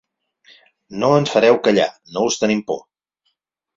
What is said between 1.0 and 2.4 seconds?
No ens fareu callar, no